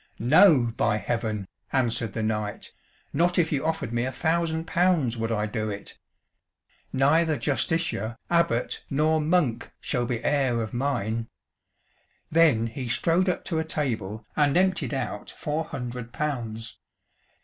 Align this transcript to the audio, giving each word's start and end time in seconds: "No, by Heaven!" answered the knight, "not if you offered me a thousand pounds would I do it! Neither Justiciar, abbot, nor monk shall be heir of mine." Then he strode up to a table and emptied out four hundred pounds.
"No, 0.17 0.73
by 0.77 0.97
Heaven!" 0.97 1.47
answered 1.71 2.13
the 2.13 2.23
knight, 2.23 2.71
"not 3.13 3.37
if 3.37 3.51
you 3.51 3.63
offered 3.63 3.93
me 3.93 4.03
a 4.03 4.11
thousand 4.11 4.65
pounds 4.65 5.15
would 5.15 5.31
I 5.31 5.45
do 5.45 5.69
it! 5.69 5.99
Neither 6.91 7.37
Justiciar, 7.37 8.17
abbot, 8.27 8.83
nor 8.89 9.21
monk 9.21 9.71
shall 9.79 10.07
be 10.07 10.23
heir 10.25 10.59
of 10.63 10.73
mine." 10.73 11.27
Then 12.31 12.65
he 12.65 12.89
strode 12.89 13.29
up 13.29 13.45
to 13.45 13.59
a 13.59 13.63
table 13.63 14.25
and 14.35 14.57
emptied 14.57 14.95
out 14.95 15.29
four 15.37 15.65
hundred 15.65 16.11
pounds. 16.11 16.79